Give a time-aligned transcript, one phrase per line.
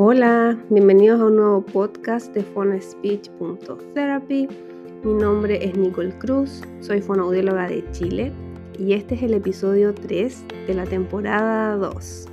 [0.00, 4.48] Hola, bienvenidos a un nuevo podcast de PhoneSpeech.therapy.
[5.02, 8.32] Mi nombre es Nicole Cruz, soy fonoaudióloga de Chile
[8.78, 12.28] y este es el episodio 3 de la temporada 2.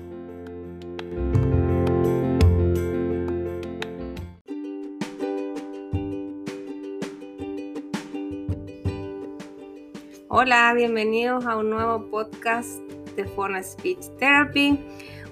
[10.27, 12.79] Hola, bienvenidos a un nuevo podcast
[13.15, 14.79] de Phone Speech Therapy.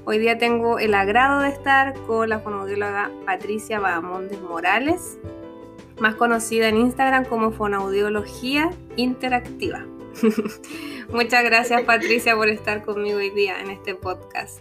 [0.05, 5.17] Hoy día tengo el agrado de estar con la fonoaudióloga Patricia Bahamondes Morales,
[5.97, 9.85] más conocida en Instagram como Fonaudiología Interactiva.
[11.09, 14.59] muchas gracias Patricia por estar conmigo hoy día en este podcast.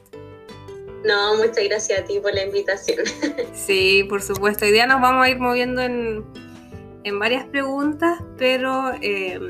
[1.05, 3.05] No, muchas gracias a ti por la invitación.
[3.53, 4.65] sí, por supuesto.
[4.65, 6.25] Hoy día nos vamos a ir moviendo en,
[7.19, 9.41] varias preguntas, pero eh,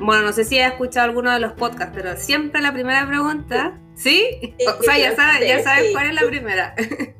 [0.00, 3.80] bueno, no sé si has escuchado alguno de los podcasts, pero siempre la primera pregunta
[3.96, 4.54] ¿Sí?
[4.66, 6.74] o sea, ya sabes, ya sabes cuál es la primera.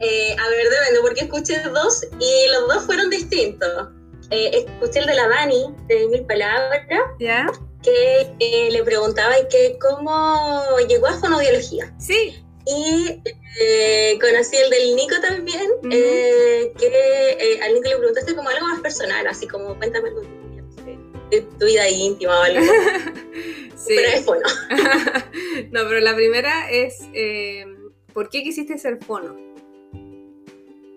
[0.00, 3.88] Eh, a ver, depende, porque escuché dos y los dos fueron distintos.
[4.30, 6.86] Eh, escuché el de la Dani, de Mil Palabras,
[7.18, 7.46] ¿Ya?
[7.82, 11.92] que eh, le preguntaba que cómo llegó a fonoaudiología.
[11.98, 12.40] Sí.
[12.64, 13.22] Y
[14.20, 19.48] conocí el del Nico también, que al Nico le preguntaste como algo más personal, así
[19.48, 20.22] como cuéntame algo
[21.30, 22.60] de tu vida íntima o algo.
[23.88, 23.94] sí.
[23.96, 24.48] Pero es fono.
[25.72, 27.64] no, pero la primera es, eh,
[28.12, 29.36] ¿por qué quisiste ser fono?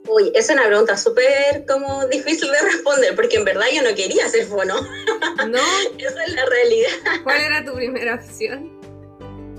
[0.08, 4.28] Uy, es una pregunta súper como difícil de responder, porque en verdad yo no quería
[4.28, 4.76] ser fono.
[5.48, 5.60] ¿No?
[5.98, 6.90] Esa es la realidad.
[7.24, 8.80] ¿Cuál era tu primera opción?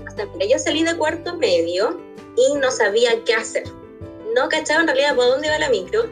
[0.05, 1.99] Hasta mira, yo salí de cuarto medio
[2.37, 3.63] y no sabía qué hacer.
[4.35, 6.09] No cachaba en realidad por dónde iba la micro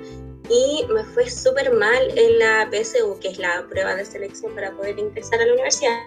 [0.49, 4.71] y me fue súper mal en la PSU, que es la prueba de selección para
[4.71, 5.97] poder ingresar a la universidad.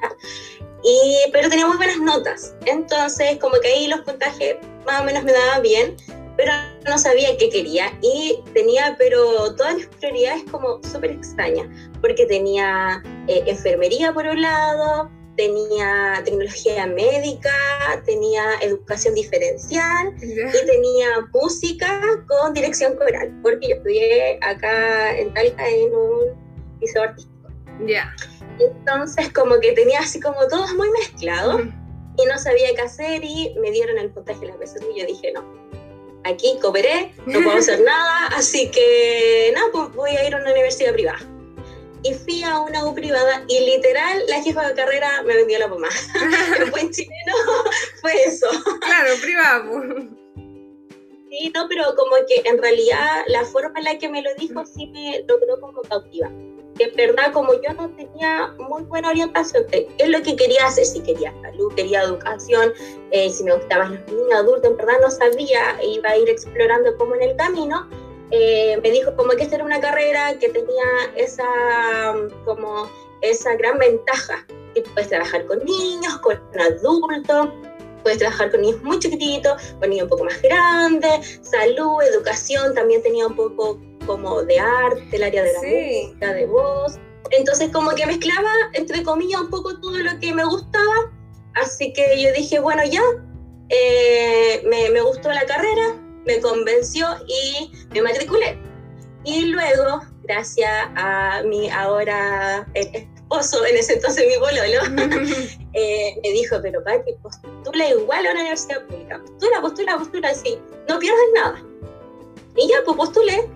[0.85, 5.25] Y, pero tenía muy buenas notas, entonces como que ahí los puntajes más o menos
[5.25, 5.97] me daban bien,
[6.37, 6.53] pero
[6.87, 11.67] no sabía qué quería y tenía pero todas mis prioridades como súper extrañas,
[12.01, 17.51] porque tenía eh, enfermería por un lado, tenía tecnología médica,
[18.05, 25.69] tenía educación diferencial y tenía música con dirección coral, porque yo estudié acá en Talca
[25.69, 27.49] en un liceo artístico.
[27.87, 28.15] Ya.
[28.59, 31.63] Entonces como que tenía así como todos muy mezclados
[32.17, 35.07] y no sabía qué hacer y me dieron el puntaje de las veces y yo
[35.07, 35.45] dije no.
[36.25, 40.53] Aquí cooperé, no puedo hacer nada, así que nada, pues voy a ir a una
[40.53, 41.19] universidad privada
[42.05, 45.69] y fui a una U privada y literal la jefa de carrera me vendió la
[45.69, 45.95] pomada.
[46.61, 47.35] El buen chileno
[48.01, 48.47] fue eso.
[48.81, 49.83] Claro, privado.
[51.31, 54.65] Sí, no, pero como que en realidad la forma en la que me lo dijo
[54.67, 56.31] sí me logró como cautiva.
[56.77, 60.67] Que en verdad como yo no tenía muy buena orientación, qué es lo que quería
[60.67, 62.73] hacer, si quería salud, quería educación,
[63.11, 66.97] eh, si me gustaban los niños adultos, en verdad no sabía, iba a ir explorando
[66.97, 67.89] como en el camino
[68.31, 70.85] eh, me dijo como que esta era una carrera que tenía
[71.17, 71.45] esa,
[72.45, 72.89] como
[73.21, 77.49] esa gran ventaja, que puedes trabajar con niños, con adultos,
[78.03, 83.03] puedes trabajar con niños muy chiquititos, con niños un poco más grandes, salud, educación, también
[83.03, 86.99] tenía un poco como de arte, el área de la música, de voz.
[87.31, 91.13] Entonces como que mezclaba, entre comillas, un poco todo lo que me gustaba.
[91.55, 93.03] Así que yo dije, bueno, ya,
[93.69, 98.59] eh, me, me gustó la carrera, me convenció y me matriculé.
[99.25, 105.07] Y luego, gracias a mi ahora esposo, en ese entonces mi bololo,
[105.73, 110.59] eh, me dijo, pero Pati, postula igual a una universidad pública, postula, postula, postula, así,
[110.89, 111.63] no pierdes nada.
[112.57, 113.49] Y ya, pues postulé,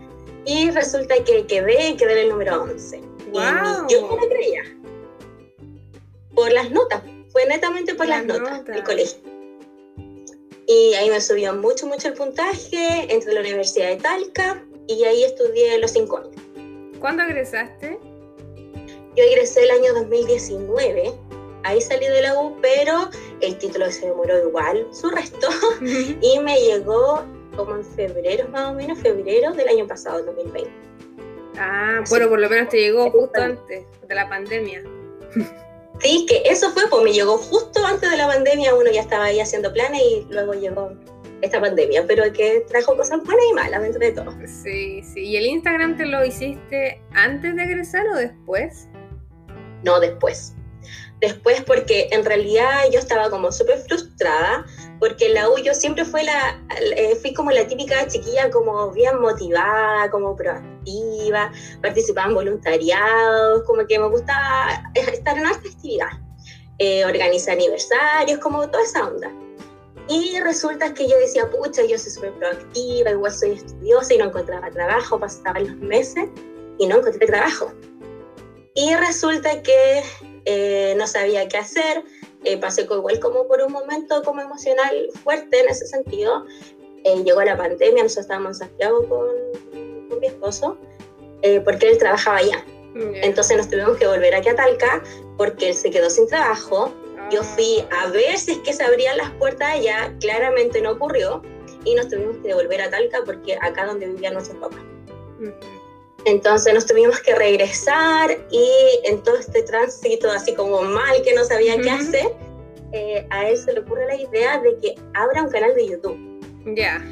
[0.49, 3.01] y resulta que quedé, quedé en el número 11.
[3.33, 3.43] Wow.
[3.87, 4.63] Y yo no lo creía.
[6.35, 9.19] Por las notas, fue netamente por las, notas del colegio.
[10.67, 15.23] Y ahí me subió mucho, mucho el puntaje, entre la Universidad de Talca y ahí
[15.25, 16.35] estudié los cinco años.
[16.99, 17.99] ¿Cuándo egresaste?
[19.17, 21.13] Yo egresé el año 2019,
[21.65, 23.11] ahí salí de la U, pero
[23.43, 25.49] el título se demoró igual, su resto,
[26.23, 27.23] y me llegó
[27.59, 30.71] como en febrero, más o menos, febrero del año pasado, 2020.
[31.59, 34.85] Ah, bueno, por lo menos te llegó justo antes de la pandemia.
[36.01, 39.25] Sí, que eso fue, pues me llegó justo antes de la pandemia, uno ya estaba
[39.25, 40.93] ahí haciendo planes y luego llegó
[41.43, 44.33] esta pandemia, pero que trajo cosas buenas y malas dentro de todo.
[44.47, 45.25] Sí, sí.
[45.25, 48.89] ¿Y el Instagram te lo hiciste antes de egresar o después?
[49.83, 50.55] No, después.
[51.21, 54.65] Después porque en realidad yo estaba como súper frustrada
[55.01, 56.61] porque la U yo siempre fui, la,
[56.97, 61.51] eh, fui como la típica chiquilla como bien motivada, como proactiva,
[61.83, 66.11] participaba en voluntariados, como que me gustaba estar en esta actividad,
[66.79, 69.31] eh, organizar aniversarios, como toda esa onda.
[70.09, 74.27] Y resulta que yo decía, pucha, yo soy súper proactiva, igual soy estudiosa y no
[74.27, 76.29] encontraba trabajo, pasaban los meses
[76.79, 77.73] y no encontré trabajo.
[78.75, 80.03] Y resulta que
[80.51, 82.03] eh, no sabía qué hacer,
[82.45, 86.47] eh, pasé igual como por un momento como emocional fuerte en ese sentido.
[87.05, 90.79] Eh, llegó la pandemia, nosotros estábamos en Santiago con, con mi esposo,
[91.65, 92.65] porque él trabajaba allá.
[92.95, 95.03] Entonces nos tuvimos que volver aquí a Talca
[95.37, 96.93] porque él se quedó sin trabajo.
[97.31, 98.09] Yo fui a ah.
[98.09, 101.43] ver si es que se abrían las puertas allá, claramente no ocurrió
[101.85, 104.81] y nos tuvimos que devolver a Talca porque acá donde vivían nuestros papás.
[106.25, 108.71] Entonces nos tuvimos que regresar y
[109.05, 112.35] en todo este tránsito así como mal que no sabía qué hacer,
[112.93, 116.19] eh, a él se le ocurre la idea de que abra un canal de YouTube.
[116.75, 117.05] Ya.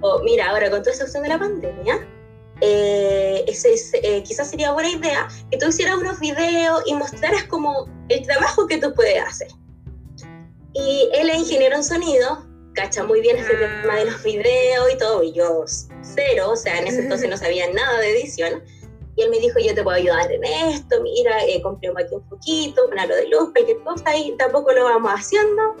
[0.00, 2.06] O mira, ahora con toda esta opción de la pandemia,
[2.60, 7.86] eh, ese, eh, quizás sería buena idea que tú hicieras unos videos y mostraras como
[8.08, 9.48] el trabajo que tú puedes hacer.
[10.72, 14.98] Y él es ingeniero en sonido, cacha muy bien este tema de los videos y
[14.98, 15.64] todo, y yo
[16.02, 18.62] cero, o sea, en ese entonces no sabía nada de edición.
[19.16, 22.28] Y él me dijo, yo te puedo ayudar en esto, mira, eh, compré aquí un
[22.28, 25.74] poquito, un aro de luz, cualquier cosa, y tampoco lo vamos haciendo.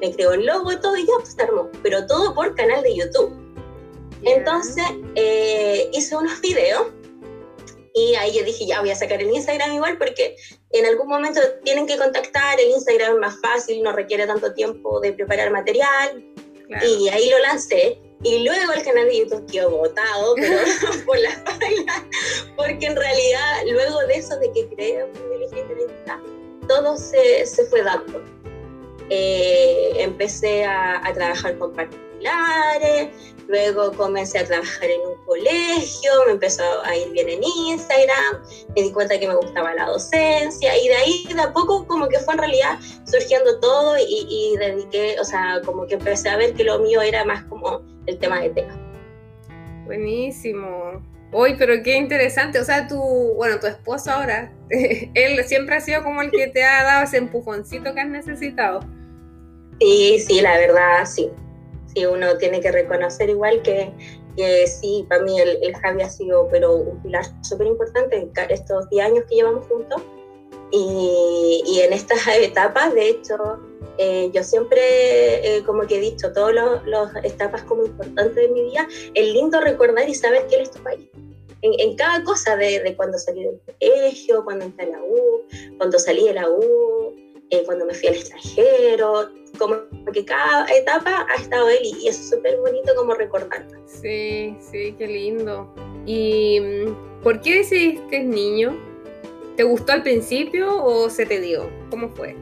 [0.00, 1.70] Me creó el logo y todo, y ya, pues armó.
[1.82, 3.32] Pero todo por canal de YouTube.
[4.24, 4.84] Entonces,
[5.14, 6.88] eh, hice unos videos
[7.94, 10.36] y ahí yo dije, ya voy a sacar el Instagram igual porque
[10.70, 15.00] en algún momento tienen que contactar, el Instagram es más fácil, no requiere tanto tiempo
[15.00, 16.31] de preparar material.
[16.82, 17.98] Y ahí lo lancé.
[18.24, 20.58] Y luego el canal de YouTube quedó botado pero
[21.06, 22.08] por la página,
[22.56, 25.12] porque en realidad luego de eso de que creé un
[26.68, 28.22] todo se, se fue dando.
[29.10, 33.10] Eh, empecé a, a, trabajar con particulares,
[33.52, 38.42] Luego comencé a trabajar en un colegio, me empezó a ir bien en Instagram,
[38.74, 42.08] me di cuenta que me gustaba la docencia y de ahí de a poco como
[42.08, 46.54] que fue en realidad surgiendo todo y, dediqué, o sea, como que empecé a ver
[46.54, 48.74] que lo mío era más como el tema de tema.
[49.84, 51.02] Buenísimo.
[51.30, 52.58] Uy, pero qué interesante.
[52.58, 52.98] O sea, tu,
[53.36, 57.18] bueno, tu esposo ahora, él siempre ha sido como el que te ha dado ese
[57.18, 58.80] empujoncito que has necesitado.
[59.78, 61.30] Sí, sí, la verdad, sí
[61.94, 63.90] sí, uno tiene que reconocer igual que,
[64.36, 68.88] que sí, para mí el, el, Javi ha sido pero un pilar súper importante estos
[68.90, 70.02] 10 años que llevamos juntos.
[70.70, 73.36] Y, y en estas etapas, de hecho,
[73.98, 76.54] eh, yo siempre, eh, como que he dicho, todas
[76.86, 80.70] las etapas como importantes de mi vida, es lindo recordar y saber que él es
[80.70, 81.08] tu país.
[81.60, 85.42] En, en, cada cosa, de, de, cuando salí del colegio, cuando entré a la U,
[85.78, 87.14] cuando salí de la U,
[87.50, 89.28] eh, cuando me fui al extranjero,
[89.62, 89.76] como
[90.12, 93.78] que cada etapa ha estado él y es súper bonito como recordarlo.
[93.86, 95.72] Sí, sí, qué lindo.
[96.04, 98.76] ¿Y mm, por qué decidiste niño?
[99.56, 101.70] ¿Te gustó al principio o se te dio?
[101.90, 102.34] ¿Cómo fue?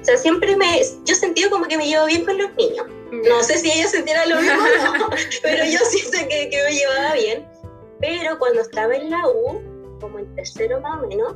[0.00, 2.86] O sea, siempre me, yo sentí como que me llevo bien con los niños.
[3.12, 4.56] No sé si ellos sintieran lo mismo
[4.98, 5.08] no,
[5.42, 7.46] pero yo siento que, que me llevaba bien.
[8.00, 9.60] Pero cuando estaba en la U,
[10.00, 11.34] como en tercero más o menos,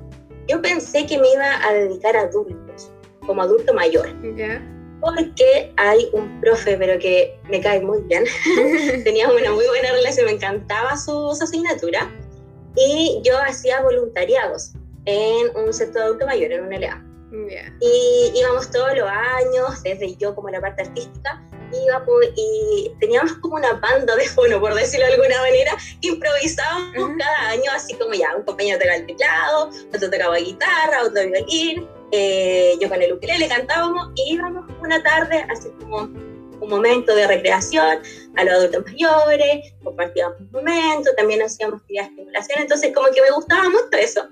[0.48, 2.90] yo pensé que me iba a dedicar a adultos
[3.30, 4.08] como adulto mayor.
[5.00, 8.24] Porque hay un profe, pero que me cae muy bien.
[9.04, 12.10] Teníamos una muy buena relación, me encantaba su, asignatura.
[12.76, 14.72] Y yo hacía voluntariados
[15.04, 17.04] en un centro de adulto mayor, en un LA.
[17.80, 21.40] Y íbamos todos los años, desde yo como la parte artística,
[21.86, 27.50] íbamos y teníamos como una banda de fono, por decirlo de alguna manera, improvisábamos cada
[27.50, 32.76] año, así como ya, un compañero tocaba el teclado, otro tocaba guitarra, otro violín, eh,
[32.80, 35.98] yo con el ukelele cantábamos y íbamos una tarde, así como
[36.60, 38.00] un momento de recreación
[38.36, 43.22] a los adultos mayores, compartíamos un momento, también hacíamos actividades de estimulación, entonces como que
[43.22, 44.28] me gustaba mucho eso.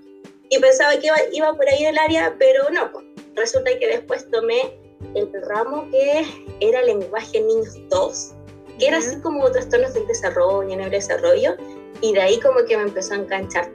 [0.50, 3.04] Y pensaba que iba, iba por ahí el área, pero no, pues,
[3.34, 4.78] resulta que después tomé
[5.14, 6.26] el ramo que
[6.60, 8.32] era lenguaje niños 2,
[8.78, 11.56] que era así como trastornos del desarrollo, en el desarrollo,
[12.00, 13.70] y de ahí como que me empezó a enganchar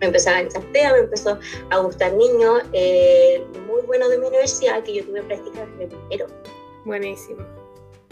[0.00, 1.38] me empezó a enganchar me empezó
[1.70, 6.26] a gustar niños, eh, muy bueno de mi universidad, que yo tuve prácticas desde primero.
[6.84, 7.44] Buenísimo.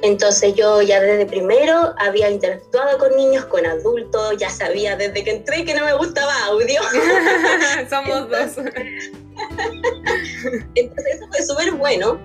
[0.02, 5.30] Entonces yo ya desde primero había interactuado con niños, con adultos, ya sabía desde que
[5.32, 6.80] entré que no me gustaba audio.
[7.90, 8.58] Somos dos.
[10.74, 12.20] Entonces eso fue súper bueno.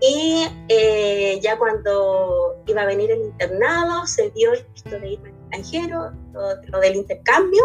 [0.00, 5.26] Y eh, ya cuando iba a venir el internado, se dio esto de ir al
[5.26, 7.62] extranjero, lo, del intercambio.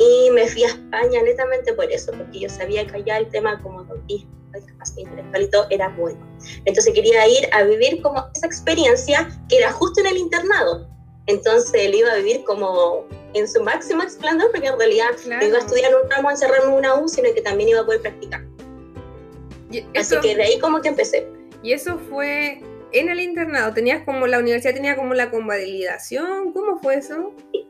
[0.00, 3.60] Y me fui a España netamente por eso, porque yo sabía que allá el tema
[3.62, 6.18] como autismo, discapacidad intelectual y todo era bueno.
[6.64, 10.88] Entonces quería ir a vivir como esa experiencia que era justo en el internado.
[11.26, 13.04] Entonces él iba a vivir como
[13.34, 16.78] en su máximo esplendor, porque en realidad no iba a estudiar un ramo, encerrarme en
[16.78, 18.42] una U, sino que también iba a poder practicar.
[19.94, 21.28] Así que de ahí como que empecé.
[21.62, 23.74] ¿Y eso fue en el internado?
[23.74, 26.54] ¿Tenías como, la universidad tenía como la convalidación?
[26.54, 27.34] ¿Cómo fue eso?
[27.52, 27.68] Sí,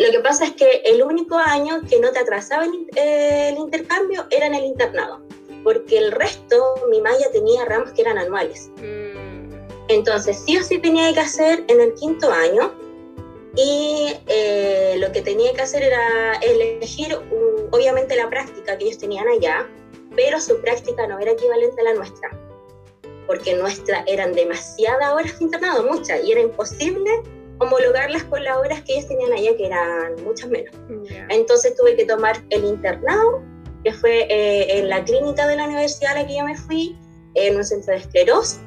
[0.00, 4.26] lo que pasa es que el único año que no te atrasaba el, eh, intercambio
[4.30, 5.20] era en el internado,
[5.64, 8.70] porque el resto, mi malla tenía ramos que eran anuales.
[8.76, 9.52] Mm.
[9.88, 12.72] Entonces, sí o sí tenía que hacer en el quinto año,
[13.56, 17.16] y eh, lo que tenía que hacer era elegir,
[17.70, 19.66] obviamente, la práctica que ellos tenían allá,
[20.14, 22.30] pero su práctica no era equivalente a la nuestra,
[23.26, 27.10] porque nuestra eran demasiadas horas de internado, muchas, y era imposible
[27.58, 30.74] homologarlas con las horas que ellos tenían allá, que eran muchas menos.
[31.28, 33.42] Entonces tuve que tomar el internado,
[33.84, 36.98] que fue eh, en la clínica de la universidad a la que yo me fui,
[37.34, 38.60] en un centro de esclerosis,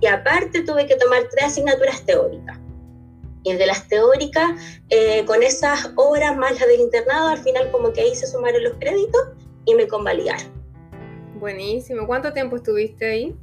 [0.00, 2.58] y aparte tuve que tomar tres asignaturas teóricas.
[3.44, 4.50] Y de las teóricas,
[4.88, 8.62] eh, con esas horas más las del internado, al final como que ahí se sumaron
[8.64, 9.22] los créditos
[9.66, 10.56] y me convalidaron.
[11.38, 12.06] Buenísimo.
[12.06, 13.36] ¿Cuánto tiempo estuviste ahí?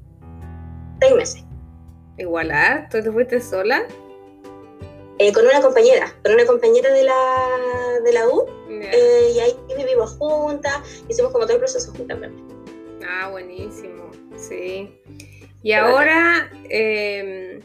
[1.00, 1.44] Seis meses.
[2.18, 2.52] Igual,
[2.92, 3.88] ¿tú te fuiste sola?
[5.20, 9.56] Eh, con una compañera, con una compañera de la, de la U, eh, y ahí
[9.78, 12.18] vivimos juntas, hicimos como todo el proceso juntas.
[13.08, 15.00] Ah, buenísimo, sí.
[15.62, 17.62] Y ahora, em,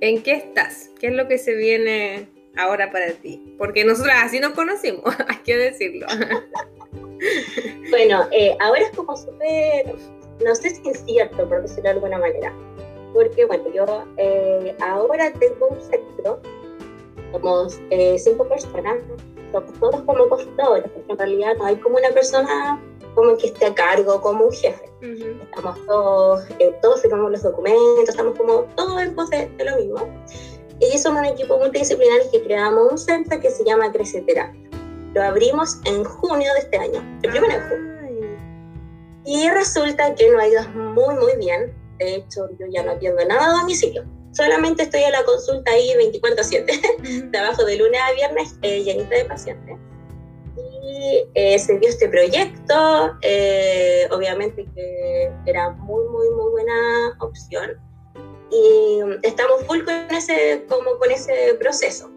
[0.00, 0.90] ¿en qué estás?
[1.00, 2.28] ¿Qué es lo que se viene
[2.58, 3.54] ahora para ti?
[3.56, 6.06] Porque nosotras así nos conocimos, hay que decirlo.
[7.90, 9.94] bueno, eh, ahora es como súper,
[10.44, 12.52] no sé si es cierto, por decirlo de alguna manera,
[13.14, 14.04] porque bueno, yo
[14.78, 16.42] ahora tengo un sector
[17.32, 18.96] somos eh, cinco personas,
[19.52, 22.80] somos todos como consultores, porque en realidad no hay como una persona
[23.14, 24.84] como que esté a cargo, como un jefe.
[25.00, 30.08] Estamos todos, eh, todos firmamos los documentos, estamos como todos en pos de, lo mismo.
[30.80, 34.60] Y somos un equipo multidisciplinario que creamos un centro que se llama Creceterapia.
[35.14, 37.96] Lo abrimos en junio de este año, el primero de junio.
[39.24, 41.74] Y resulta que nos ha ido muy, muy bien.
[41.98, 44.04] De hecho, yo ya no atiendo nada a domicilio
[44.36, 49.24] solamente estoy a la consulta ahí 24/7, trabajo de lunes a viernes eh, llenita de
[49.24, 49.76] pacientes.
[50.82, 57.72] Y eh, se dio este proyecto, eh, obviamente que era muy, muy, muy buena opción.
[58.50, 62.10] Y estamos full con ese, como con ese proceso.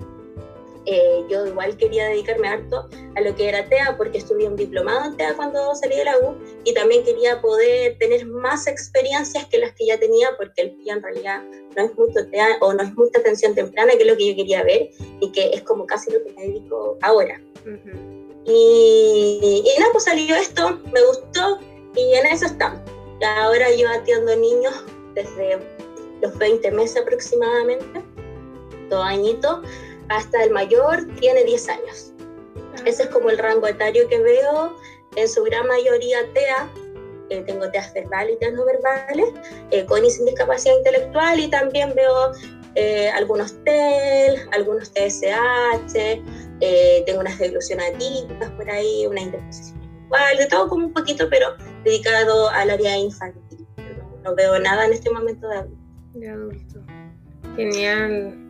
[0.91, 5.05] Eh, yo igual quería dedicarme harto a lo que era TEA porque estudié un diplomado
[5.05, 9.59] en TEA cuando salí de la U y también quería poder tener más experiencias que
[9.59, 11.43] las que ya tenía porque el PIA en realidad
[11.77, 14.35] no es mucho TEA o no es mucha atención temprana que es lo que yo
[14.35, 17.39] quería ver y que es como casi lo que me dedico ahora.
[18.45, 21.59] y, y nada, pues salió esto, me gustó
[21.95, 22.79] y en eso estamos.
[23.21, 24.73] Ahora yo atiendo niños
[25.13, 25.59] desde
[26.19, 28.01] los 20 meses aproximadamente,
[28.89, 29.59] dos añitos,
[30.09, 32.13] hasta el mayor tiene 10 años.
[32.85, 34.75] Ese es como el rango etario que veo,
[35.15, 36.69] en su gran mayoría TEA,
[37.29, 39.33] eh, tengo TEAs verbales y TEAs no verbales,
[39.71, 42.31] eh, con y sin discapacidad intelectual y también veo
[42.75, 46.21] eh, algunos TEL, algunos TSH,
[47.05, 51.55] tengo unas degluciones atípicas por ahí, una interposición igual, de todo como un poquito, pero
[51.83, 53.67] dedicado al área infantil.
[54.23, 55.79] No, veo nada en este momento de adulto.
[56.13, 56.79] De adulto.
[57.55, 58.48] Genial.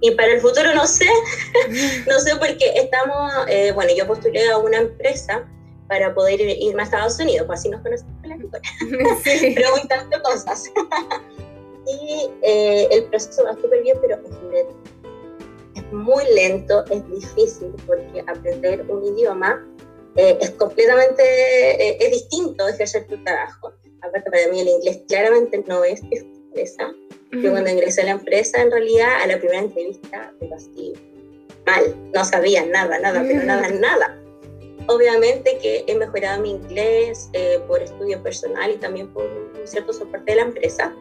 [0.00, 1.06] Y para el futuro no sé,
[2.06, 5.48] no sé porque estamos, eh, bueno, yo postulé a una empresa
[5.88, 9.54] para poder irme a Estados Unidos, pues así nos conocemos con la sí.
[9.54, 10.70] preguntando cosas.
[11.86, 14.76] y eh, el proceso va súper bien, pero es lento.
[15.76, 19.64] Es muy lento, es difícil, porque aprender un idioma
[20.16, 23.72] eh, es completamente, es distinto ejercer tu trabajo.
[24.02, 26.00] Aparte, para mí el inglés claramente no es
[26.54, 26.92] esa
[27.32, 30.92] yo cuando ingresé a la empresa, en realidad, a la primera entrevista, me así
[31.66, 34.16] mal, no sabía nada, nada, pero nada, nada.
[34.88, 39.92] Obviamente que he mejorado mi inglés eh, por estudio personal y también por un cierto
[39.92, 40.94] soporte de la empresa,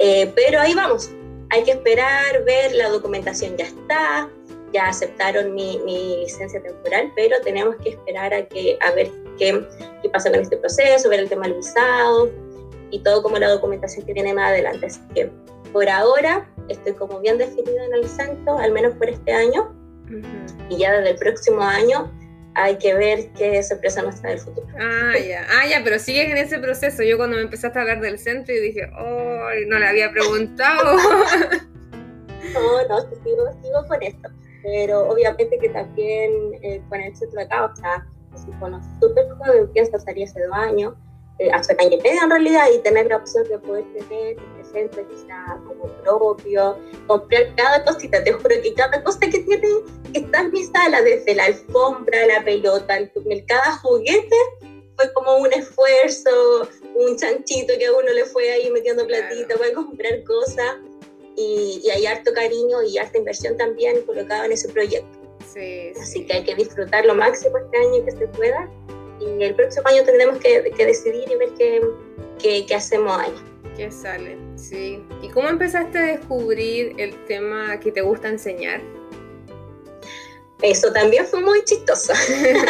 [0.00, 1.10] eh, pero ahí vamos.
[1.50, 4.28] Hay que esperar, ver, la documentación ya está,
[4.72, 9.64] ya aceptaron mi, mi, licencia temporal, pero tenemos que esperar a, que, a ver qué,
[10.02, 12.30] qué pasa con este proceso, ver el tema del visado
[12.90, 14.86] y todo como la documentación que viene más adelante.
[14.86, 15.30] Así que
[15.72, 19.74] por ahora estoy como bien definido en el centro, al menos por este año,
[20.68, 22.10] y ya desde el próximo año
[22.54, 24.66] hay que ver qué sorpresa nos trae el futuro.
[24.78, 27.02] Ah, ya, ah, ya, pero sigues en ese proceso.
[27.02, 30.96] Yo cuando me empezaste a hablar del centro y dije, oh, no le había preguntado.
[32.54, 34.28] no, no, sigo, sigo con esto.
[34.62, 36.30] Pero obviamente que también
[36.62, 38.06] eh, con el centro de acá, o sea,
[38.60, 40.94] conozco súper joven, pienso salir hace dos años,
[41.38, 44.36] eh, hace un año y medio en realidad, y tener la opción de poder tener
[44.72, 49.68] centro que sea como propio, comprar cada cosita, te juro que cada cosa que tiene
[50.14, 53.10] está en mi sala, desde la alfombra, la pelota, el,
[53.46, 54.36] cada juguete,
[54.96, 59.72] fue como un esfuerzo, un chanchito que a uno le fue ahí metiendo platita para
[59.72, 60.76] comprar cosas.
[61.34, 65.18] Y, y, hay harto cariño y harta inversión también colocada en ese proyecto.
[65.50, 68.70] Sí, Así que hay que disfrutar lo máximo este año que se pueda.
[69.18, 71.80] Y el próximo año tendremos que, que decidir y ver qué,
[72.38, 73.32] qué, qué hacemos ahí.
[73.76, 74.36] ¿Qué sale?
[74.56, 75.02] Sí.
[75.22, 78.80] ¿Y cómo empezaste a descubrir el tema que te gusta enseñar?
[80.62, 82.12] Eso también fue muy chistoso.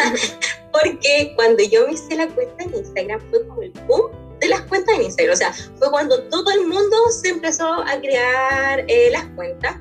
[0.71, 4.61] Porque cuando yo me hice la cuenta en Instagram fue como el boom de las
[4.61, 5.33] cuentas en Instagram.
[5.33, 9.77] O sea, fue cuando todo el mundo se empezó a crear eh, las cuentas.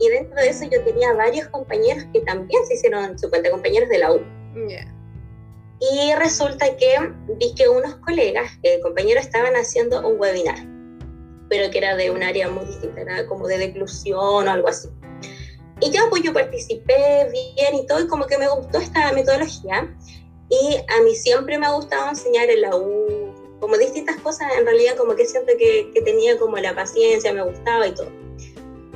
[0.00, 3.88] Y dentro de eso yo tenía varios compañeros que también se hicieron su cuenta, compañeros
[3.88, 4.20] de la U.
[5.90, 6.94] Y resulta que
[7.40, 10.58] vi que unos colegas, eh, compañeros, estaban haciendo un webinar,
[11.48, 14.88] pero que era de un área muy distinta, era como de declusión o algo así.
[15.80, 19.92] Y ya pues yo participé bien y todo, y como que me gustó esta metodología.
[20.48, 24.64] Y a mí siempre me ha gustado enseñar en la U, como distintas cosas, en
[24.64, 28.10] realidad como que siento que, que tenía como la paciencia, me gustaba y todo.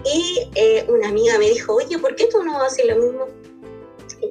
[0.05, 3.27] Y eh, una amiga me dijo, oye, ¿por qué tú no haces lo mismo?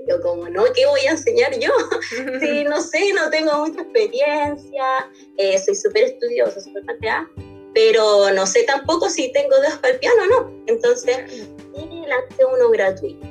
[0.07, 1.71] Yo como, no, ¿qué voy a enseñar yo?
[2.39, 7.29] sí, no sé, no tengo mucha experiencia, eh, soy súper estudiosa, súper pateada,
[7.73, 10.63] pero no sé tampoco si tengo dedos para el piano o no.
[10.67, 11.49] Entonces,
[12.07, 13.25] lancé uno gratuito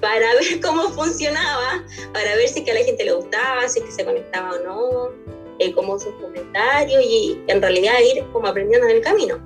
[0.00, 3.86] para ver cómo funcionaba, para ver si que a la gente le gustaba, si es
[3.86, 5.10] que se conectaba o no,
[5.58, 9.40] eh, como sus comentarios y en realidad ir como aprendiendo en el camino.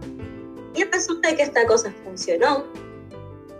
[0.75, 2.65] Y resulta que esta cosa funcionó,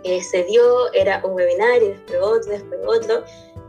[0.03, 3.23] eh, se dio, era un webinar y después otro, después otro,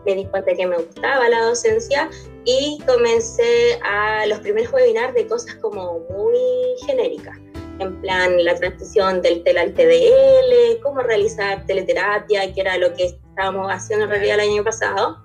[0.06, 2.08] me di cuenta que me gustaba la docencia
[2.44, 6.38] y comencé a los primeros webinars de cosas como muy
[6.86, 7.36] genéricas
[7.80, 13.06] en plan la transición del TEL al TDL, cómo realizar teleterapia, que era lo que
[13.06, 15.18] estábamos haciendo en realidad el año pasado.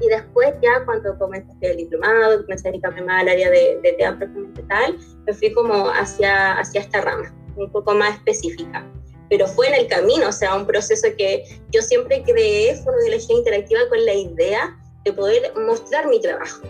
[0.00, 3.92] Y después ya cuando comencé el diplomado, comencé a dedicarme más al área de, de
[3.92, 8.86] TEA propiamente tal, me fui como hacia, hacia esta rama, un poco más específica.
[9.30, 13.80] Pero fue en el camino, o sea, un proceso que yo siempre creé fonobiología interactiva
[13.88, 16.60] con la idea de poder mostrar mi trabajo,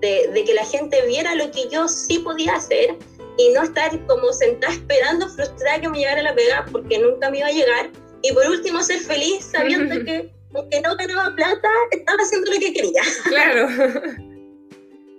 [0.00, 2.96] de, de que la gente viera lo que yo sí podía hacer
[3.38, 7.38] y no estar como sentada esperando frustrada que me llegara la pega porque nunca me
[7.38, 7.90] iba a llegar.
[8.22, 12.72] Y por último, ser feliz sabiendo que aunque no ganaba plata, estaba haciendo lo que
[12.72, 13.02] quería.
[13.24, 13.68] Claro.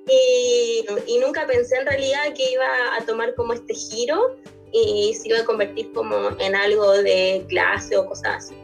[0.07, 4.37] y, y, nunca pensé en realidad que iba a tomar como este giro
[4.71, 8.55] y se iba a convertir como en algo de clase o cosas así.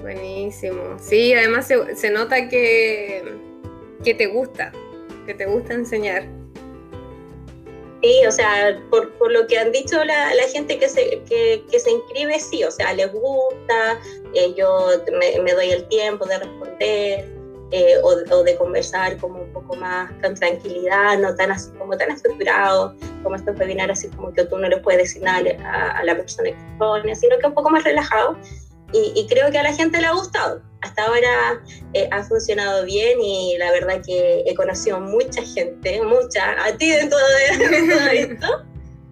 [0.00, 0.96] Buenísimo.
[0.98, 3.22] Sí, además se, se nota que,
[4.02, 4.72] que te gusta,
[5.26, 6.26] que te gusta enseñar.
[8.02, 11.62] Sí, o sea, por, por, lo que han dicho la, la gente que se, que,
[11.70, 14.00] que, se inscribe, sí, o sea, les gusta,
[14.32, 17.39] eh, yo me, me, doy el tiempo de responder
[17.72, 21.96] eh, o, o, de conversar como un poco más con tranquilidad, no tan así como
[21.96, 25.98] tan estructurado, como estos webinars así como que tú no le puedes decir nada a,
[25.98, 28.36] a la persona que expone, sino que un poco más relajado.
[28.92, 30.62] Y, y, creo que a la gente le ha gustado.
[30.82, 36.64] Hasta ahora eh, ha funcionado bien y la verdad que he conocido mucha gente, mucha,
[36.64, 38.66] a ti dentro de, todo esto,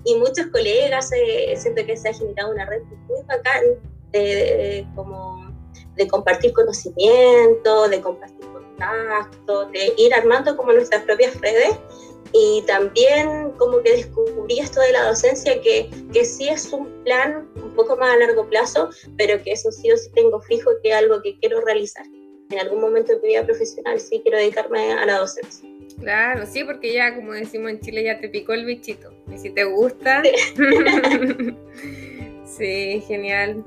[0.04, 3.62] y muchos colegas, eh, siento que se ha generado una red muy bacán
[4.10, 5.37] de, de, como
[5.98, 11.76] de compartir conocimiento, de compartir contactos, de ir armando como nuestras propias redes
[12.32, 17.48] y también como que descubrí esto de la docencia que, que sí es un plan
[17.56, 20.90] un poco más a largo plazo, pero que eso sí o sí tengo fijo que
[20.90, 22.04] es algo que quiero realizar.
[22.50, 25.68] En algún momento de mi vida profesional sí quiero dedicarme a la docencia.
[26.00, 29.12] Claro, sí, porque ya, como decimos en Chile, ya te picó el bichito.
[29.32, 30.22] Y si te gusta.
[30.22, 30.30] Sí,
[32.44, 33.64] sí genial.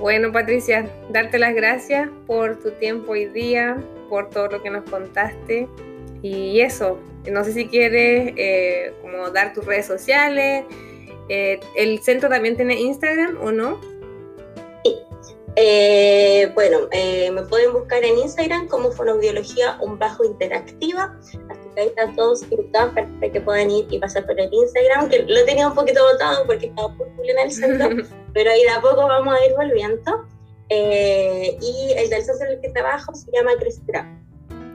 [0.00, 3.76] Bueno, Patricia, darte las gracias por tu tiempo hoy día,
[4.08, 5.68] por todo lo que nos contaste.
[6.22, 6.98] Y eso,
[7.30, 10.64] no sé si quieres eh, como dar tus redes sociales.
[11.28, 13.78] Eh, ¿El centro también tiene Instagram o no?
[14.82, 14.96] Sí.
[15.56, 21.14] Eh, bueno, me pueden buscar en Instagram como Fonoaudiología un bajo interactiva.
[21.76, 25.44] Ahí están todos invitados para que puedan ir y pasar por el Instagram, que lo
[25.44, 27.88] tenía un poquito botado porque estaba por en el centro,
[28.34, 30.26] pero ahí de a poco vamos a ir volviendo.
[30.68, 34.20] y el del centro en el que trabajo se llama Cresterapia,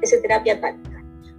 [0.02, 0.96] es terapia táctica.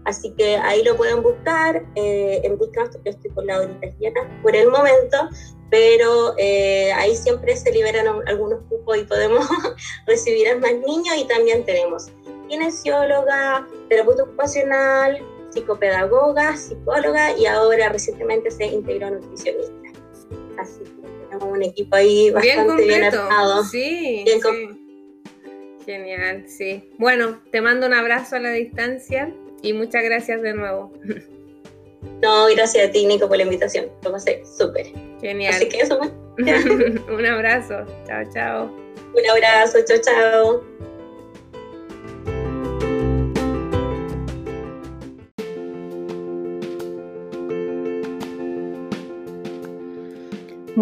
[0.06, 1.84] Así que ahí lo pueden buscar.
[1.96, 5.28] Eh, en Bootcamp yo estoy con la horita llena por el momento,
[5.68, 9.44] pero eh, ahí siempre se liberan algunos cupos y podemos
[10.06, 11.16] recibir a más niños.
[11.18, 12.06] Y también tenemos
[12.48, 15.20] kinesióloga, terapeuta ocupacional,
[15.56, 19.72] psicopedagoga, psicóloga y ahora recientemente se integró nutricionista.
[20.58, 23.64] Así que tenemos un equipo ahí bastante bien, bien armado.
[23.64, 24.82] Sí, bien sí.
[25.86, 26.90] Genial, sí.
[26.98, 30.92] Bueno, te mando un abrazo a la distancia y muchas gracias de nuevo.
[32.22, 33.86] No, gracias a ti, Nico, por la invitación.
[34.02, 34.86] Lo pasé súper.
[35.20, 35.54] Genial.
[35.54, 35.98] Así que eso,
[36.38, 37.84] Un abrazo.
[38.06, 38.64] Chao, chao.
[39.14, 39.78] Un abrazo.
[39.86, 40.95] Chao, chao.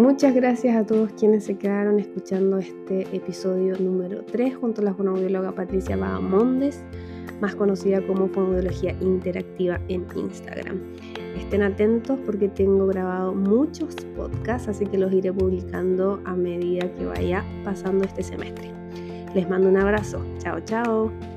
[0.05, 4.93] Muchas gracias a todos quienes se quedaron escuchando este episodio número 3 junto a la
[4.93, 6.83] fonoaudióloga Patricia Bahamondes,
[7.41, 10.79] más conocida como Fonoaudiología Interactiva en Instagram.
[11.35, 17.07] Estén atentos porque tengo grabado muchos podcasts, así que los iré publicando a medida que
[17.07, 18.69] vaya pasando este semestre.
[19.33, 20.23] Les mando un abrazo.
[20.37, 21.34] Chao, chao.